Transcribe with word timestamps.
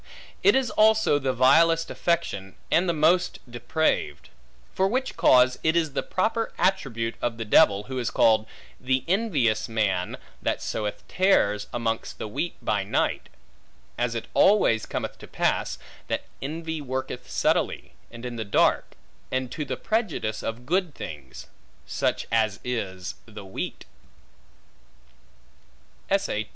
It 0.41 0.55
is 0.55 0.71
also 0.71 1.19
the 1.19 1.31
vilest 1.31 1.91
affection, 1.91 2.55
and 2.71 2.89
the 2.89 2.91
most 2.91 3.37
depraved; 3.47 4.29
for 4.73 4.87
which 4.87 5.15
cause 5.15 5.59
it 5.61 5.75
is 5.75 5.93
the 5.93 6.01
proper 6.01 6.51
attribute 6.57 7.13
of 7.21 7.37
the 7.37 7.45
devil, 7.45 7.83
who 7.83 7.99
is 7.99 8.09
called, 8.09 8.47
the 8.79 9.03
envious 9.07 9.69
man, 9.69 10.17
that 10.41 10.59
soweth 10.59 11.07
tares 11.07 11.67
amongst 11.71 12.17
the 12.17 12.27
wheat 12.27 12.55
by 12.65 12.83
night; 12.83 13.29
as 13.95 14.15
it 14.15 14.27
always 14.33 14.87
cometh 14.87 15.19
to 15.19 15.27
pass, 15.27 15.77
that 16.07 16.23
envy 16.41 16.81
worketh 16.81 17.29
subtilly, 17.29 17.93
and 18.09 18.25
in 18.25 18.37
the 18.37 18.43
dark, 18.43 18.93
and 19.31 19.51
to 19.51 19.63
the 19.63 19.77
prejudice 19.77 20.41
of 20.41 20.65
good 20.65 20.95
things, 20.95 21.45
such 21.85 22.25
as 22.31 22.59
is 22.63 23.13
the 23.27 23.45
wheat. 23.45 23.85